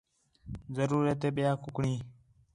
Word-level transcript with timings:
ضرورت 0.77 1.17
ہے 1.23 1.29
ٻِیاں 1.35 1.55
کُکڑیں 1.63 1.99